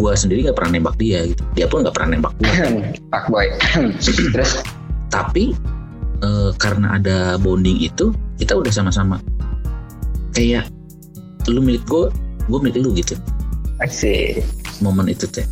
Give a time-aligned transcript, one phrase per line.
[0.00, 1.42] gua sendiri nggak pernah nembak dia gitu.
[1.52, 2.48] Dia pun nggak pernah nembak gua.
[3.12, 3.46] Pak boy.
[4.34, 4.64] Terus?
[5.12, 5.52] Tapi
[6.24, 9.20] eh, karena ada bonding itu kita udah sama-sama.
[10.32, 10.72] Kayak
[11.48, 12.08] lu milik gue
[12.48, 13.16] gue milik lu gitu.
[13.80, 14.44] Asik.
[14.80, 15.44] momen itu teh.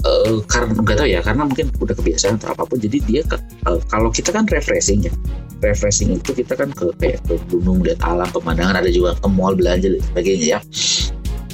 [0.00, 3.36] Eh, karena nggak tahu ya karena mungkin udah kebiasaan atau apa pun jadi dia ke,
[3.68, 5.12] eh, kalau kita kan refreshing ya.
[5.60, 9.52] Refreshing itu kita kan ke kayak ke gunung lihat alam pemandangan ada juga ke mall
[9.52, 10.60] belanja dan sebagainya ya.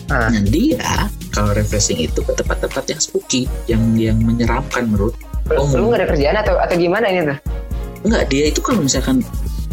[0.06, 0.30] Ah.
[0.30, 5.13] nah dia kalau refreshing itu ke tempat-tempat yang spooky yang yang menyeramkan menurut
[5.47, 5.69] Lu, Oh.
[5.71, 7.39] lu gak ada kerjaan atau atau gimana ini tuh?
[8.03, 9.21] enggak dia itu kalau misalkan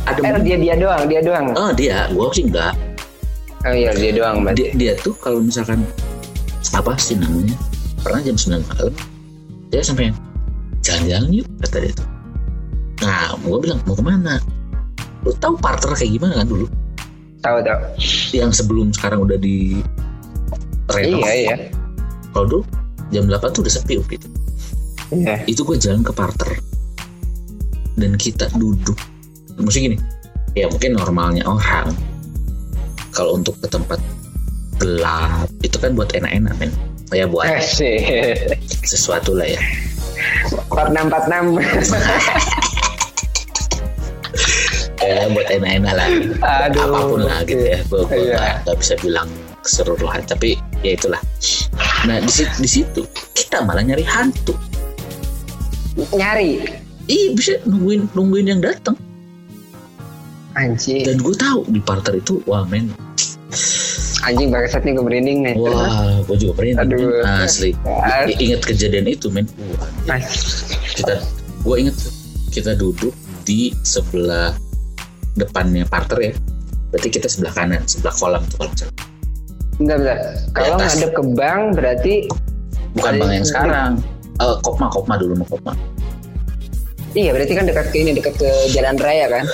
[0.04, 1.56] ada Eh dia dia doang, dia doang.
[1.56, 2.76] oh dia gue sih enggak
[3.64, 4.60] Oh iya dia doang berarti.
[4.60, 5.88] dia, dia tuh kalau misalkan
[6.70, 7.56] apa sih namanya
[7.98, 8.94] pernah jam 9 malam
[9.70, 10.12] dia sampai
[10.82, 12.08] jalan-jalan yuk kata dia tuh
[13.00, 14.38] nah gue bilang mau ke mana
[15.22, 16.68] lu tahu partner kayak gimana kan dulu
[17.40, 17.80] Tahu tahu.
[18.32, 19.80] yang sebelum sekarang udah di
[20.90, 21.56] renov Iya iya.
[22.32, 22.64] kalau dulu
[23.10, 24.28] jam 8 tuh udah sepi gitu
[25.14, 25.46] Iya.
[25.46, 26.58] itu gue jalan ke parter
[27.94, 28.98] dan kita duduk
[29.56, 29.98] maksudnya gini
[30.54, 31.94] ya mungkin normalnya orang
[33.14, 34.02] kalau untuk ke tempat
[34.82, 36.74] gelap itu kan buat enak-enak men
[37.14, 38.58] ya buat Asik.
[38.84, 39.62] sesuatu lah ya
[40.70, 41.46] Empat enam empat enam.
[45.04, 46.08] ya buat enak-enak lah
[46.66, 46.82] Aduh.
[46.82, 48.64] apa pun lah gitu ya gue Iya.
[48.66, 49.30] nggak bisa bilang
[49.64, 51.20] keseluruhan tapi ya itulah.
[52.04, 53.02] Nah di situ, di situ
[53.34, 54.54] kita malah nyari hantu.
[56.12, 56.60] Nyari.
[57.08, 58.96] Ih bisa nungguin nungguin yang datang.
[60.54, 61.02] Anjing.
[61.02, 62.94] dan gue tahu di parter itu wah men.
[64.24, 65.54] Anjing bangsat nih gue merinding nih.
[65.58, 67.26] wah gue juga pernah Aduh.
[67.42, 67.74] asli.
[67.84, 69.50] Ah, I- ingat kejadian itu men.
[70.06, 70.22] Wah,
[70.94, 71.26] kita
[71.66, 71.98] gue inget
[72.54, 73.12] kita duduk
[73.44, 74.54] di sebelah
[75.34, 76.34] depannya parter ya.
[76.94, 78.74] Berarti kita sebelah kanan sebelah kolam tuh kalau
[79.82, 80.18] Bentar, bentar.
[80.54, 80.98] Kalau atas.
[80.98, 82.14] ngadep ke bank berarti
[82.94, 83.92] bukan bang yang sekarang.
[84.42, 85.74] Eh, kopma kopma dulu mau kopma.
[87.14, 89.46] Iya berarti kan dekat ke ini dekat ke jalan raya kan?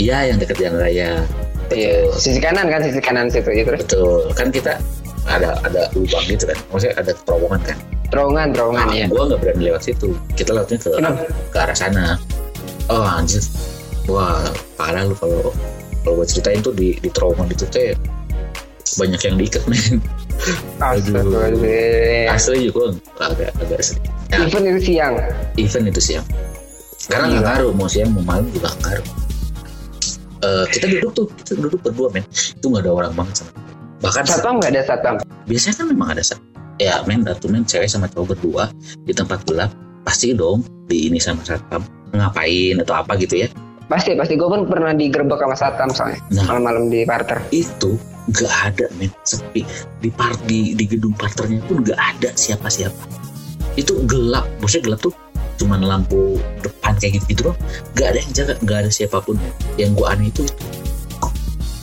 [0.00, 1.26] iya yang deket jalan raya.
[1.70, 2.10] Iya.
[2.18, 2.80] Sisi kanan kan?
[2.82, 3.82] Sisi kanan situ itu terus?
[3.86, 4.22] Betul.
[4.34, 4.78] Kan kita
[5.28, 6.58] ada ada lubang gitu kan?
[6.72, 7.76] Maksudnya ada terowongan kan?
[8.10, 9.06] Terowongan terowongan nah, ya.
[9.06, 10.08] gue nggak berani lewat situ.
[10.34, 11.22] Kita lewatnya ke Kenapa?
[11.30, 12.04] ke arah sana.
[12.90, 13.44] Oh anjir.
[14.10, 14.42] Wah
[14.74, 15.54] parah lu kalau
[16.02, 17.94] kalau gue ceritain tuh di di terowongan itu teh
[18.98, 19.98] banyak yang diikat men.
[20.80, 22.26] Astagfirullahaladzim.
[22.32, 24.10] asli juga agak agak sedih.
[24.30, 25.14] Nah, Event itu siang.
[25.58, 26.26] event itu siang.
[27.10, 27.50] Karena nggak Gila.
[27.54, 29.06] ngaruh mau siang mau malam juga nggak ngaruh.
[30.40, 32.24] Eh, kita duduk tuh kita duduk berdua men.
[32.32, 33.52] Itu nggak ada orang banget sama
[34.00, 35.14] bahkan Satpam nggak ada satpam.
[35.44, 36.40] biasanya kan memang ada sa-
[36.80, 38.72] ya men satu men cewek sama cowok berdua
[39.04, 39.68] di tempat gelap
[40.08, 41.84] pasti dong di ini sama satpam.
[42.16, 43.48] Ngapain atau apa gitu ya?
[43.86, 44.34] Pasti pasti.
[44.40, 46.48] Gue pun pernah digerebek sama satpam soalnya nah.
[46.48, 47.38] malam-malam di parter.
[47.52, 48.00] itu
[48.30, 49.10] nggak ada men.
[49.26, 49.62] Sepi
[50.00, 53.04] di part di di gedung parternya pun nggak ada siapa-siapa.
[53.76, 54.46] Itu gelap.
[54.62, 55.14] Maksudnya gelap tuh
[55.60, 57.56] cuman lampu depan kayak gitu gitu loh
[57.92, 59.36] nggak ada yang jaga nggak ada siapa pun.
[59.76, 60.42] Yang gua aneh itu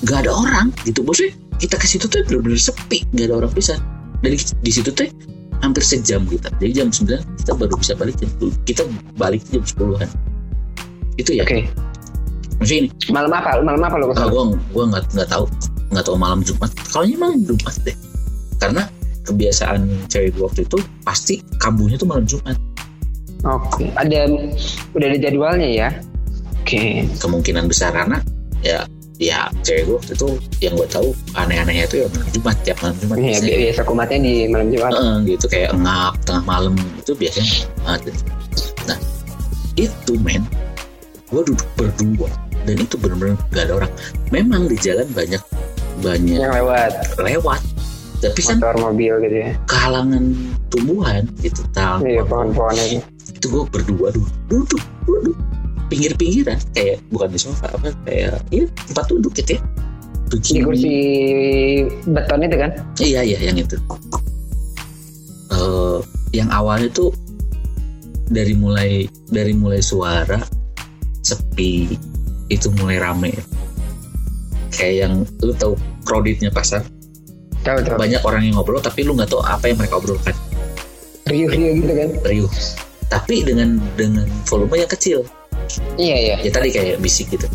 [0.05, 1.01] nggak ada orang gitu.
[1.03, 3.05] Maksudnya kita ke situ tuh bener-bener sepi.
[3.13, 3.75] Nggak ada orang bisa.
[4.21, 5.09] Dari di situ tuh
[5.61, 6.49] hampir sejam kita.
[6.61, 8.29] Jadi jam 9 kita baru bisa balik jam
[8.65, 8.85] kita
[9.17, 10.09] balik jam 10-an
[11.17, 11.43] itu ya.
[11.43, 11.65] Oke.
[12.57, 12.89] maksudnya ini.
[13.13, 13.61] Malam apa?
[13.61, 14.29] Malam apa lo Ah, ke sana?
[14.33, 14.43] gue
[14.73, 15.45] gue nggak nggak tahu
[15.91, 16.71] nggak tahu malam Jumat.
[16.91, 17.95] Kalau malam Jumat deh,
[18.59, 18.83] karena
[19.27, 22.55] kebiasaan cewek gue waktu itu pasti kambuhnya tuh malam Jumat.
[23.43, 23.91] Oke.
[23.93, 24.27] Ada
[24.95, 25.89] udah ada jadwalnya ya.
[26.63, 27.05] Oke.
[27.19, 28.23] Kemungkinan besar karena
[28.65, 28.87] ya
[29.17, 30.27] ya cewek gue waktu itu
[30.61, 33.15] yang gue tahu aneh-anehnya itu ya malam Jumat tiap malam Jumat.
[33.17, 33.47] Iya biasanya.
[33.47, 34.91] bi- biasa kumatnya di malam Jumat.
[34.93, 37.53] Heeh, gitu kayak ngap tengah malam itu biasanya
[37.85, 38.11] ada.
[38.87, 38.99] Nah
[39.77, 40.43] itu men,
[41.29, 42.29] gue duduk berdua
[42.65, 43.91] dan itu benar-benar gak ada orang.
[44.33, 45.41] Memang di jalan banyak
[45.97, 47.61] banyak Yang lewat lewat,
[48.19, 49.51] tapi kan motor mobil gitu ya.
[49.65, 50.23] kehalangan
[50.67, 52.99] tumbuhan gitu tal Iya pohon-pohon aja.
[53.27, 55.37] itu gue berdua duduk duduk duduk
[55.87, 59.61] pinggir-pinggiran kayak bukan di sofa apa kayak iya tempat duduk gitu ya
[60.27, 60.59] Di Begini.
[60.61, 60.95] kursi
[62.05, 62.71] beton itu kan?
[62.97, 63.77] iya iya yang itu
[65.47, 65.99] Eh,
[66.33, 67.15] yang awalnya tuh
[68.27, 70.43] dari mulai dari mulai suara
[71.21, 71.95] sepi
[72.47, 73.31] itu mulai rame
[74.71, 75.73] kayak yang lu tahu
[76.03, 76.83] crowdednya pasar.
[77.65, 77.99] Tahu tahu.
[77.99, 80.35] banyak orang yang ngobrol tapi lu nggak tahu apa yang mereka obrolkan.
[81.27, 82.09] Riuh-riuh gitu kan?
[82.23, 82.51] riuh.
[83.07, 85.27] Tapi dengan dengan volume yang kecil.
[85.99, 86.35] Iya iya.
[86.39, 87.47] ya tadi kayak bisik gitu.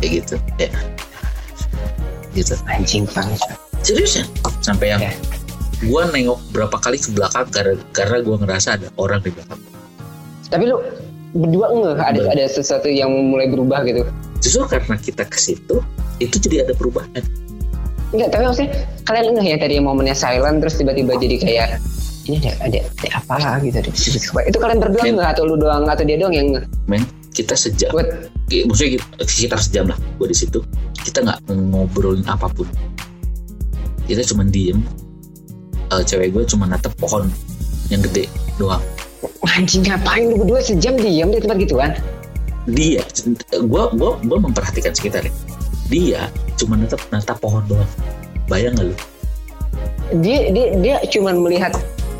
[0.00, 0.70] Kayak gitu ya.
[2.36, 2.54] Gitu.
[2.68, 3.08] Anjing
[3.80, 4.24] serius ya?
[4.60, 5.12] Sampai yang Ya.
[5.88, 9.60] gua nengok berapa kali ke belakang karena karena gua ngerasa ada orang di belakang.
[10.48, 10.76] Tapi lu
[11.32, 14.04] berdua enggak ada ada sesuatu yang mulai berubah gitu.
[14.38, 15.82] Justru karena kita ke situ
[16.18, 17.22] itu jadi ada perubahan.
[18.08, 18.70] Enggak, tapi maksudnya
[19.04, 21.68] kalian enggak ya tadi momennya silent terus tiba-tiba jadi kayak
[22.28, 24.40] ini ada ada, ada apa gitu ada tiba-tiba.
[24.48, 25.12] Itu kalian berdua Men.
[25.16, 26.48] enggak atau lu doang atau dia doang yang
[26.88, 27.04] men
[27.36, 27.92] kita sejam.
[27.92, 30.58] Kayak- maksudnya kita- sekitar sejam lah gue di situ.
[31.04, 32.66] Kita nggak ngobrolin apa pun.
[34.08, 34.80] Kita cuma diem.
[35.88, 37.28] Eh, cewek gue cuma natap pohon
[37.88, 38.80] yang gede doang.
[39.48, 41.90] Anjing ngapain lu berdua sejam diam di tempat gituan?
[42.68, 43.00] Dia
[43.50, 45.32] gue gue gue memperhatikan sekitar ya.
[45.88, 46.20] dia
[46.60, 47.88] cuma natap natap pohon doang
[48.46, 48.96] bayang nggak lu
[50.20, 51.72] Dia dia dia cuman melihat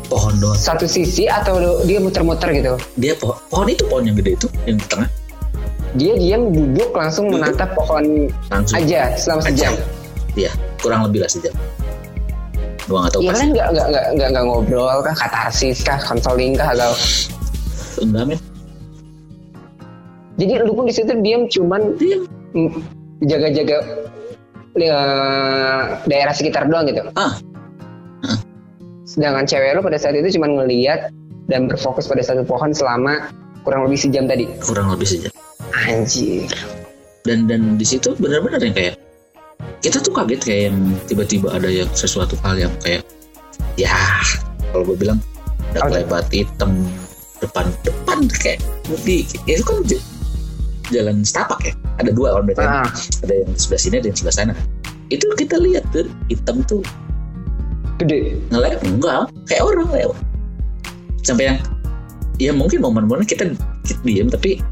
[0.09, 2.73] pohon doang satu sisi atau dia muter-muter gitu.
[2.97, 5.09] dia pohon pohon itu pohon yang gede itu yang di tengah
[5.97, 7.41] Dia diam duduk langsung Duduk.
[7.41, 9.73] menatap pohon langsung aja selama sejam.
[10.37, 10.53] Iya,
[10.85, 11.49] kurang lebih lah sejam.
[12.85, 13.45] Gua nggak tahu Ya pasti.
[13.49, 16.93] nggak nggak nggak nggak nggak ngobrol kah, katarsis kah, konseling kah atau
[18.05, 18.39] Enggak men.
[20.39, 22.17] Jadi lu pun di situ diam cuman Iya.
[23.27, 23.77] jaga-jaga
[24.79, 27.03] eh, daerah sekitar doang gitu.
[27.19, 27.35] Ah.
[28.23, 28.39] Ah.
[29.03, 31.11] Sedangkan cewek lu pada saat itu cuma ngeliat
[31.51, 33.27] dan berfokus pada satu pohon selama
[33.67, 34.47] kurang lebih sejam tadi.
[34.63, 35.31] Kurang lebih sejam.
[35.75, 36.47] Anjir.
[37.27, 38.95] Dan dan di situ benar-benar yang kayak
[39.83, 40.77] kita tuh kaget kayak yang
[41.11, 43.03] tiba-tiba ada yang sesuatu hal yang kayak
[43.75, 43.91] ya
[44.71, 45.19] kalau gue bilang
[45.75, 45.93] udah Oke.
[45.99, 46.71] lebat hitam
[47.43, 48.59] depan depan kayak
[49.03, 49.83] di itu kan
[50.89, 51.73] jalan setapak ya.
[52.01, 52.65] Ada dua orang berarti.
[52.65, 52.89] Ah,
[53.25, 54.53] ada yang sebelah sini ada yang sebelah sana.
[55.09, 56.83] Itu kita lihat tuh hitam tuh.
[57.99, 58.39] Gede.
[58.49, 59.23] ngelewat enggak.
[59.49, 60.17] Kayak orang lewat
[61.19, 61.59] sampai yang
[62.39, 63.51] ya mungkin momen-momen kita,
[63.83, 64.63] kita diem tapi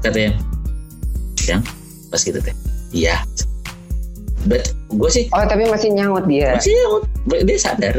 [0.00, 0.36] kata yang
[1.44, 1.60] yang
[2.08, 2.56] pas gitu teh.
[2.90, 3.20] Iya.
[4.48, 6.56] But gue sih Oh tapi masih nyaut dia.
[6.56, 6.72] masih
[7.28, 7.94] ya, dia sadar.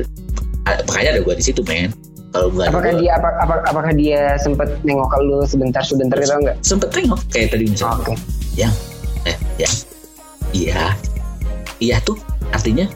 [0.89, 1.93] Makanya ada gue di situ men
[2.31, 6.31] kalau gue Apakah dia apa, apa- apakah dia sempat nengok ke lu sebentar sebentar gitu
[6.31, 6.57] enggak?
[6.63, 7.99] sempet tengok kayak tadi misalnya.
[8.01, 8.15] Oke.
[9.27, 9.69] eh ya.
[10.51, 10.83] Iya.
[11.77, 12.17] Iya tuh
[12.51, 12.87] artinya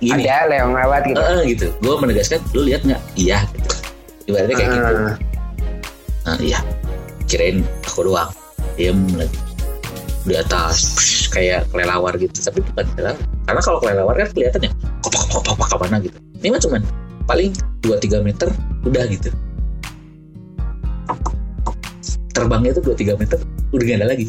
[0.00, 0.24] gini.
[0.28, 1.20] Ada Leong lewat gitu.
[1.20, 1.66] Eh, eh, gitu.
[1.80, 3.00] Gue menegaskan lu lihat nggak?
[3.16, 3.72] Iya gitu.
[4.28, 4.84] Ibaratnya kayak gitu.
[4.88, 5.16] Ah,
[6.28, 6.60] Nah, iya.
[7.24, 8.28] Kirain aku doang.
[8.76, 9.38] Lagi
[10.28, 10.76] di atas.
[10.92, 12.36] Psh, kayak kelelawar gitu.
[12.36, 13.20] Tapi bukan kelelawar.
[13.48, 14.70] Karena kalau kelelawar kan kelihatannya
[15.00, 16.16] kopak kopak kopak ke mana gitu.
[16.44, 16.82] Ini mah cuman
[17.28, 17.52] paling
[17.84, 18.48] 2-3 meter
[18.88, 19.28] udah gitu.
[22.32, 23.38] Terbangnya itu 2-3 meter
[23.70, 24.26] udah gak ada lagi.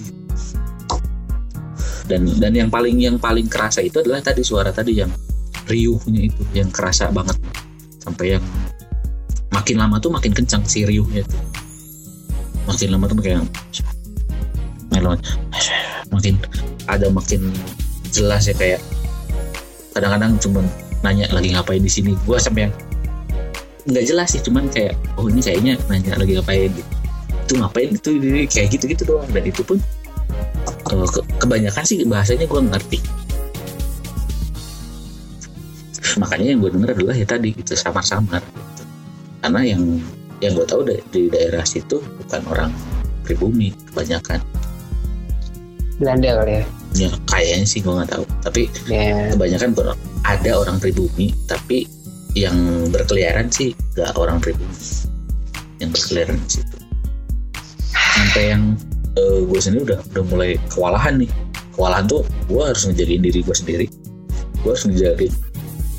[2.11, 5.09] Dan dan yang paling yang paling kerasa itu adalah tadi suara tadi yang
[5.69, 7.39] riuhnya itu yang kerasa banget.
[8.03, 8.43] Sampai yang
[9.53, 11.37] makin lama tuh makin kencang si riuhnya itu
[12.69, 13.41] makin lama tuh kayak
[14.93, 15.13] makin
[16.09, 16.33] makin
[16.85, 17.49] ada makin
[18.09, 18.81] jelas ya kayak
[19.93, 20.65] kadang-kadang cuman
[21.05, 22.13] nanya lagi ngapain di sini.
[22.25, 22.73] Gua sampai yang
[23.87, 26.91] nggak jelas sih cuman kayak oh ini kayaknya nanya lagi ngapain gitu
[27.39, 28.09] itu ngapain itu
[28.51, 29.77] kayak gitu gitu doang dan itu pun
[30.91, 32.99] eh, ke- kebanyakan sih bahasanya gua ngerti
[36.19, 38.83] makanya yang gue denger adalah ya tadi gitu samar-samar gitu.
[39.39, 39.81] karena yang
[40.43, 42.71] yang gue tahu da- di daerah situ bukan orang
[43.23, 44.41] pribumi kebanyakan
[45.99, 46.63] Belanda kali ya.
[46.95, 49.31] ya kayaknya sih gue nggak tahu tapi Ya.
[49.35, 49.75] kebanyakan
[50.25, 51.85] ada orang pribumi tapi
[52.47, 52.57] yang
[52.93, 54.71] berkeliaran sih gak orang pribumi
[55.79, 56.77] yang berkeliaran di situ.
[58.15, 58.63] Sampai yang
[59.19, 61.31] gue sendiri udah udah mulai kewalahan nih.
[61.75, 63.85] Kewalahan tuh gue harus ngejagain diri gue sendiri.
[64.63, 65.33] Gue harus ngejagain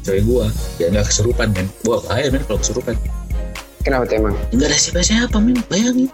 [0.05, 0.45] cewek gue
[0.81, 1.67] biar nggak kesurupan men.
[1.85, 2.95] Gue bahaya men kalau kesurupan.
[3.81, 4.37] Kenapa tuh emang?
[4.53, 5.57] nggak ada siapa-siapa men.
[5.69, 6.11] Bayangin.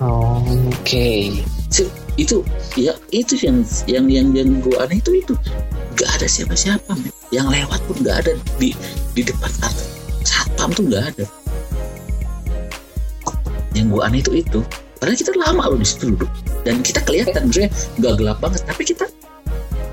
[0.00, 1.40] Oh, Oke.
[1.72, 2.40] Se- itu
[2.80, 5.34] ya itu yang yang yang yang gue aneh itu itu.
[5.96, 7.12] Nggak ada siapa-siapa men.
[7.28, 8.32] yang lewat pun nggak ada.
[8.56, 8.72] Di
[9.16, 9.88] di depan at-
[10.22, 11.24] satpam tuh nggak ada.
[13.72, 14.60] Yang gue aneh itu itu.
[15.00, 16.28] Padahal kita lama loh di situ duduk.
[16.64, 18.60] Dan kita kelihatan maksudnya nggak gelap banget.
[18.68, 19.04] Tapi kita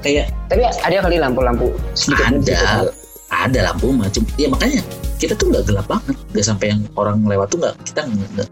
[0.03, 2.44] kayak Tapi ada kali lampu-lampu sedikit ada.
[2.44, 2.92] sedikit.
[3.32, 3.60] ada.
[3.72, 4.84] Lampu macam ya makanya
[5.20, 6.15] kita tuh nggak gelap banget.
[6.36, 8.48] Nggak sampai yang orang lewat tuh nggak kita nggak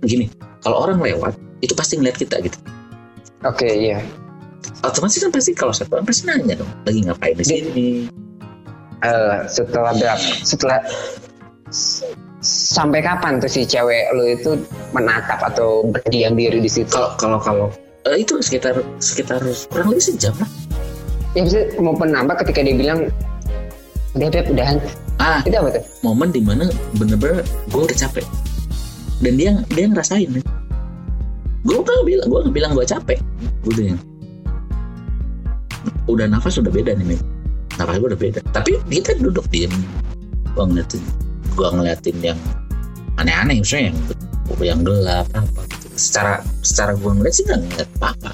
[0.00, 0.32] gini
[0.64, 2.56] kalau orang lewat itu pasti ngeliat kita gitu.
[3.44, 4.00] Oke, iya.
[4.84, 7.88] otomatis kan pasti kalau satpam pasti nanya dong lagi ngapain di sini
[9.00, 10.20] Eh, setelah berapa?
[10.44, 10.78] Setelah
[12.40, 14.56] sampai kapan tuh si cewek lu itu
[14.92, 16.88] menatap atau berdiam diri di situ?
[16.90, 17.66] kalau kalau kalau
[18.08, 19.38] eh, itu sekitar sekitar
[19.68, 20.48] kurang lebih sejam lah
[21.30, 23.06] Ya bisa mau penambah ketika dia bilang
[24.18, 24.82] udah beb udahan.
[25.22, 25.84] ah Itu apa tuh?
[26.02, 26.66] momen di mana
[26.98, 28.26] bener-bener gue udah capek
[29.22, 30.42] dan dia dia ngerasain nih
[31.62, 33.18] gue gak bilang gue gak bilang gue capek
[33.68, 34.00] udah yang
[36.10, 37.20] udah nafas udah beda nih men
[37.78, 38.40] nafas gue udah beda.
[38.50, 39.72] Tapi kita duduk diem.
[40.56, 41.02] Gue ngeliatin
[41.50, 42.38] gue ngeliatin yang
[43.18, 43.98] aneh-aneh misalnya yang
[44.60, 45.86] yang gelap apa gitu.
[45.94, 48.30] Secara secara gue ngeliat sih gak ngeliat apa-apa.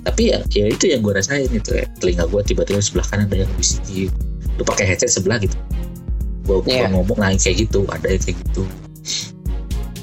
[0.00, 1.84] Tapi ya ya itu yang gue rasain itu ya.
[1.98, 4.10] Telinga gue tiba-tiba sebelah kanan ada yang bisik
[4.60, 5.56] lu pakai headset sebelah gitu.
[6.44, 6.92] Gue Iya.
[6.92, 8.62] ngomong naik kayak gitu ada yang kayak gitu.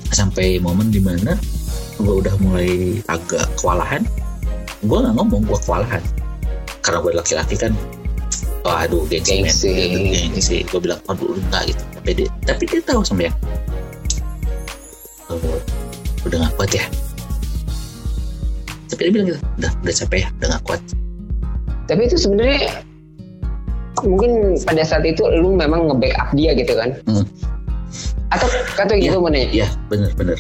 [0.09, 1.37] Sampai momen di mana
[1.97, 4.01] gue udah mulai agak kewalahan.
[4.85, 6.01] Gue nggak ngomong gue kewalahan.
[6.81, 7.73] Karena gue laki-laki kan
[8.67, 9.71] oh, aduh gengsi men Gengsi.
[10.29, 13.35] gengsi gue bilang aduh enggak gitu tapi dia tapi dia tahu sama yang
[15.27, 15.39] "Oh,
[16.23, 16.85] udah gak kuat ya
[18.87, 20.81] tapi dia bilang gitu udah udah capek ya udah gak kuat
[21.87, 22.83] Tapi itu sebenarnya
[24.03, 24.31] mungkin
[24.61, 26.91] pada saat itu lu memang nge-backup dia gitu kan?
[27.07, 27.23] Hmm.
[28.27, 28.43] Atau
[28.75, 29.07] atau Iya.
[29.07, 29.47] gitu mana ya?
[29.55, 30.35] iya bener bener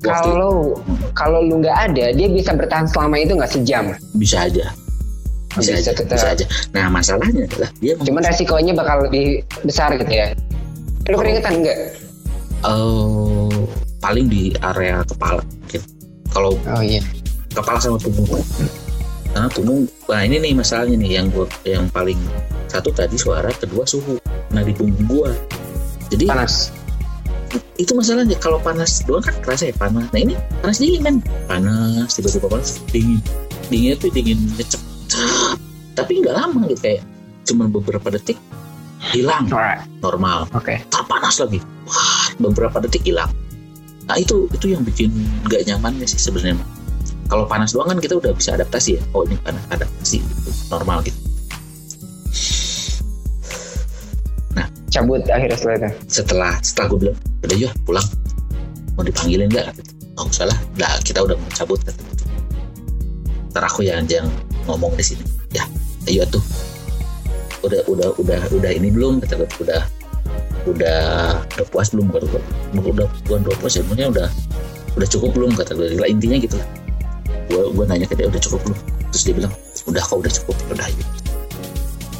[0.00, 0.78] Kalau
[1.12, 3.92] kalau lu nggak ada, dia bisa bertahan selama itu nggak sejam.
[4.14, 4.70] bisa aja
[5.52, 6.14] bisa, Bisa aja tetap.
[6.14, 10.30] bisa aja nah masalahnya adalah dia Cuman resikonya bakal lebih besar gitu ya.
[11.06, 11.78] Lu keringetan enggak?
[12.60, 13.56] eh,
[13.98, 15.80] paling di area kepala mungkin
[16.28, 17.00] kalau Oh iya.
[17.50, 18.44] kepala sama punggung
[19.30, 22.18] karena punggung nah ini nih masalahnya nih yang gua yang paling
[22.66, 24.18] satu tadi suara kedua suhu
[24.50, 25.30] nah di punggung gua
[26.08, 26.70] jadi Panas.
[27.76, 31.16] itu masalahnya kalau panas doang kan kerasa ya panas nah ini panas dingin kan
[31.46, 33.18] panas tiba-tiba panas dingin
[33.66, 34.82] dinginnya tuh dingin ngecep Cep.
[35.98, 37.02] Tapi nggak lama gitu kayak
[37.48, 38.38] cuman beberapa detik
[39.10, 39.48] hilang.
[39.50, 39.84] Alright.
[40.04, 40.46] normal.
[40.54, 40.80] Oke.
[40.92, 41.58] tak panas lagi.
[41.88, 43.30] Wah beberapa detik hilang.
[44.06, 45.10] Nah itu itu yang bikin
[45.46, 46.60] nggak nyamannya sih sebenarnya
[47.30, 49.02] kalau panas doang kan kita udah bisa adaptasi ya.
[49.14, 51.30] Oh ini panas adaptasi gitu, normal gitu.
[54.90, 55.90] Cabut akhirnya setelah itu.
[56.10, 58.06] setelah setelah gue bilang udah yuk pulang.
[58.98, 59.70] Mau dipanggilin nggak?
[59.70, 59.82] Kata
[60.18, 60.58] nggak usah lah.
[60.76, 62.24] Nah, kita udah mau cabut kata gitu.
[63.54, 64.26] ntar aku yang yang
[64.68, 65.24] ngomong di sini
[65.54, 65.64] ya
[66.08, 66.42] ayo tuh
[67.64, 69.82] udah udah udah udah ini belum kata gue udah
[70.68, 71.00] udah
[71.44, 72.42] udah puas belum kata gue
[72.80, 74.28] udah bukan udah puas ya maksudnya udah
[74.96, 76.68] udah cukup belum kata gue lah intinya gitu lah
[77.50, 78.78] gue gue nanya ke dia udah cukup belum
[79.12, 79.52] terus dia bilang
[79.88, 81.04] udah kok udah cukup udah ayo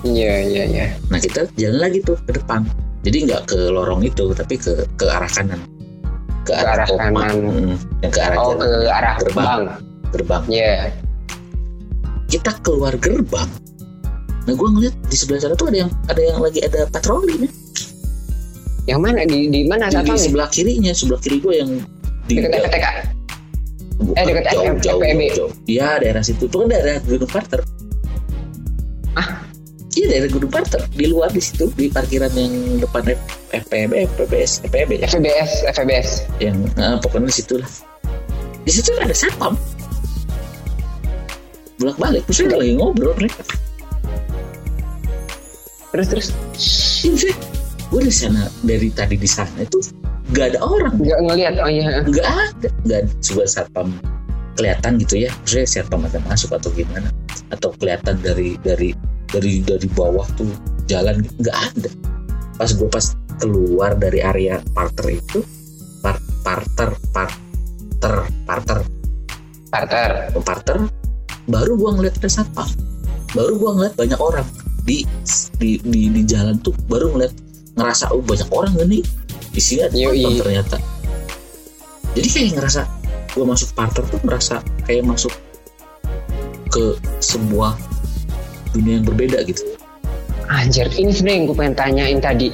[0.01, 0.87] Iya iya iya.
[1.13, 2.65] Nah kita jalan lagi tuh ke depan.
[3.05, 5.61] Jadi nggak ke lorong itu, tapi ke ke arah kanan.
[6.49, 7.21] Ke arah arah, koma.
[7.29, 7.37] kanan.
[7.45, 9.45] Mm, yang ke arah Oh jalan ke arah Gerbang.
[9.45, 9.63] gerbang.
[10.09, 10.43] gerbang.
[10.49, 10.73] Iya.
[12.31, 13.51] Kita keluar gerbang.
[14.47, 17.53] Nah gue ngeliat di sebelah sana tuh ada yang ada yang lagi ada patroli nih.
[18.89, 21.71] Yang mana di di mana Di, di sebelah kirinya, sebelah kiri gue yang
[22.31, 22.87] di Dekat FTK.
[24.01, 25.53] bukan, eh, dekat jauh, jauh, jauh, jauh.
[25.69, 26.49] Iya daerah situ.
[26.49, 27.61] Itu kan daerah Gunung Parter.
[29.19, 29.45] Ah?
[29.93, 30.81] Iya daerah Gunung Parter.
[30.89, 33.21] Di luar di situ di parkiran yang depan F,
[33.51, 35.07] FPB, FPBS, FPB ya.
[35.11, 36.09] FBS FBS.
[36.39, 37.71] yang eh, pokoknya di situ lah
[38.61, 39.59] di situ ada satpam
[41.81, 43.43] bolak balik terus udah lagi ngobrol mereka
[45.91, 46.29] Terus terus?
[47.91, 49.83] Gue di sana dari tadi di sana itu
[50.31, 50.95] gak ada orang.
[51.03, 51.55] Nggak ngelihat.
[51.59, 52.07] Oh iya.
[52.07, 52.69] nggak ada.
[52.87, 53.89] Ada coba satpam
[54.55, 55.31] kelihatan gitu ya.
[55.43, 57.11] Maksudnya satpam ada masuk atau gimana?
[57.51, 58.95] Atau kelihatan dari dari
[59.27, 60.51] dari dari bawah tuh
[60.87, 61.91] jalan nggak ada.
[62.55, 63.07] Pas gue pas
[63.43, 65.43] keluar dari area parter itu
[65.99, 68.15] par, parter parter
[68.47, 68.81] parter.
[69.71, 70.35] Parter.
[70.43, 71.00] parter
[71.51, 72.71] baru gua ngeliat ada satpam.
[73.35, 74.47] Baru gua ngeliat banyak orang.
[74.87, 75.05] Di
[75.59, 77.35] di di, di jalan tuh baru ngeliat
[77.75, 79.03] ngerasa oh banyak orang gak nih?
[79.51, 80.77] Di sini ada satpam ternyata.
[82.15, 82.83] Jadi kayak ngerasa
[83.35, 85.35] gua masuk parter tuh ngerasa kayak masuk
[86.71, 87.75] ke sebuah
[88.71, 89.67] dunia yang berbeda gitu.
[90.51, 92.49] Anjir, ini sebenarnya yang gue pengen tanyain tadi.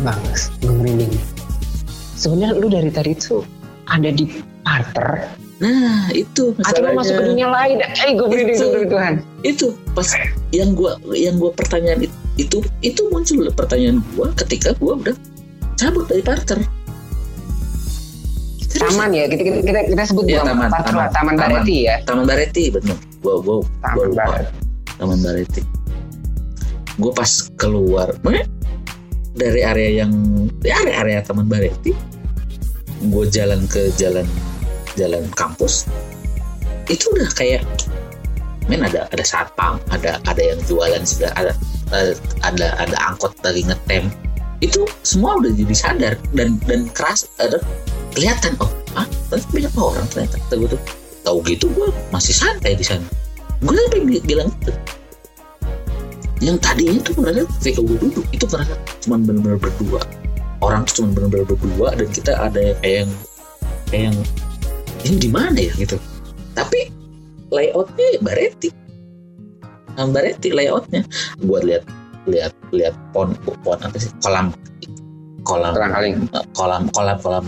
[0.00, 0.20] Bang,
[0.64, 1.12] gue merinding.
[2.16, 3.44] Sebenarnya lu dari tadi tuh
[3.88, 4.24] ada di
[4.64, 6.94] parter nah itu atau masalahnya.
[6.94, 7.76] masuk ke dunia lain?
[7.82, 8.54] Eh, gue demi
[8.86, 9.14] Tuhan.
[9.42, 10.06] itu pas
[10.54, 15.14] yang gua yang gua pertanyaan it- itu itu muncul pertanyaan gua ketika gua udah
[15.74, 16.62] cabut dari parter
[18.68, 18.94] Serius.
[18.94, 21.34] Taman ya, kita kita kita, kita sebut bukan taman, parter taman, taman, taman.
[21.56, 21.96] Bareti ya.
[22.04, 24.24] Taman Bareti bener gua gua gua Taman lupa.
[24.28, 24.54] Bareti.
[24.94, 25.60] Taman Bareti
[26.98, 28.08] gua pas keluar
[29.34, 30.12] dari area yang
[30.58, 31.90] di area-area Taman Bareti
[33.08, 34.26] gua jalan ke jalan
[34.96, 35.84] jalan kampus.
[36.88, 37.66] Itu udah kayak
[38.68, 41.52] men ada ada satpam ada ada yang jualan sudah ada
[42.44, 44.12] ada ada angkot lagi ngetem.
[44.60, 47.60] Itu semua udah jadi sadar dan dan keras ada
[48.12, 50.82] kelihatan oh ah ternyata banyak orang ternyata gue tuh.
[51.24, 53.04] Tahu gitu gue masih santai di sana.
[53.60, 54.72] Gue sampai bi- bilang gitu?
[56.38, 60.00] Yang tadinya tuh merasa ketika gue duduk itu merasa cuma benar-benar berdua.
[60.62, 63.10] Orang tuh cuma benar-benar berdua dan kita ada kayak yang
[63.90, 64.16] kayak yang
[65.06, 65.72] ini di mana ya?
[65.76, 65.96] Gitu.
[66.56, 66.90] Tapi
[67.52, 68.70] layoutnya Bareti.
[69.94, 71.02] Nah, Bareti layoutnya.
[71.42, 71.84] Gue lihat
[72.28, 73.32] lihat lihat pon
[73.64, 74.10] pon apa sih?
[74.22, 74.52] Kolam.
[75.46, 75.72] Kolam.
[75.74, 77.44] Kolam eh, kolam kolam kolam.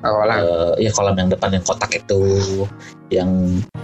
[0.00, 0.38] Oh, kolam.
[0.40, 2.20] eh, ya kolam yang depan yang kotak itu.
[3.10, 3.30] Yang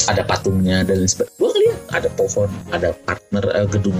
[0.06, 1.36] ada patungnya dan lain sebagainya.
[1.38, 3.98] Gue ngeliat ada pohon ada partner eh, gedung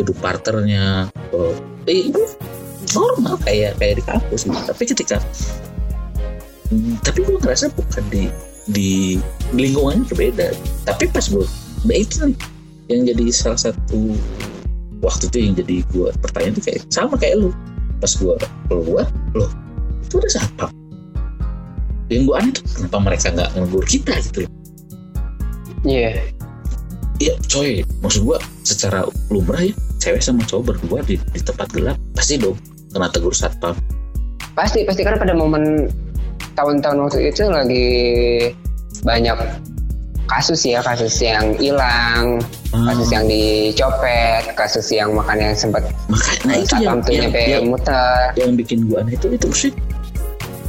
[0.00, 1.54] gedung parternya eh,
[1.90, 2.22] eh itu
[2.94, 3.36] normal.
[3.44, 4.54] Kayak kayak di kampus gitu.
[4.54, 5.16] tapi ketika
[6.70, 8.26] Hmm, tapi gue ngerasa bukan di
[8.66, 8.90] di
[9.54, 10.50] lingkungannya berbeda.
[10.86, 11.46] Tapi pas gue
[11.86, 12.34] nah itu
[12.90, 14.14] yang jadi salah satu
[15.04, 17.50] waktu itu yang jadi gue pertanyaan tuh kayak sama kayak lu.
[18.02, 18.34] Pas gue
[18.68, 19.50] keluar loh
[20.06, 20.66] itu ada siapa?
[22.06, 24.52] Yang gue aneh tuh kenapa mereka nggak ngegur kita gitu loh?
[25.86, 26.10] Iya.
[27.22, 27.82] ya coy.
[28.02, 32.54] Maksud gue secara lumrah ya cewek sama cowok berdua di, di tempat gelap pasti dong
[32.94, 33.74] kena tegur satpam.
[34.54, 35.02] Pasti pasti.
[35.02, 35.90] Karena pada momen
[36.56, 37.86] tahun-tahun waktu itu lagi
[39.04, 39.36] banyak
[40.26, 42.42] kasus ya kasus yang hilang,
[42.74, 48.34] kasus yang dicopet, kasus yang makan yang sempat makanya nah itu yang, yang, yang, muter.
[48.34, 49.72] yang bikin gue aneh itu itu sih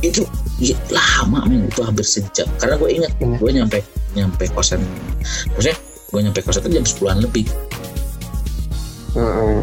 [0.06, 0.22] itu
[0.62, 3.38] ya, lama men itu hampir sejam karena gue ingat Bener.
[3.42, 3.80] gue nyampe
[4.14, 4.82] nyampe kosan
[5.54, 5.78] maksudnya
[6.14, 6.86] gue nyampe kosan itu jam
[7.18, 7.46] 10 lebih
[9.18, 9.62] Heeh.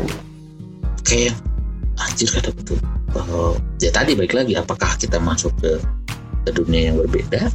[1.07, 1.35] kayak
[2.03, 2.79] anjir kata betul
[3.15, 5.79] oh, ya tadi balik lagi apakah kita masuk ke
[6.53, 7.49] dunia yang berbeda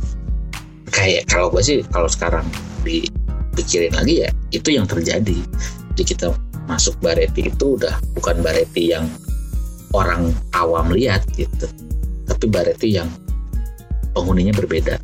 [0.90, 2.46] kayak kalau gue sih kalau sekarang
[2.82, 5.38] dipikirin lagi ya itu yang terjadi.
[5.94, 6.34] Jadi kita
[6.70, 9.10] masuk bareti itu udah bukan bareti yang
[9.94, 11.66] orang awam lihat gitu
[12.30, 13.10] tapi bareti yang
[14.14, 15.02] penghuninya berbeda